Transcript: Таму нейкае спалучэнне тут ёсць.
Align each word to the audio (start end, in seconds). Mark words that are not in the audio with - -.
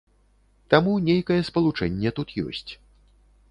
Таму 0.73 0.93
нейкае 1.09 1.37
спалучэнне 1.51 2.09
тут 2.21 2.35
ёсць. 2.47 2.67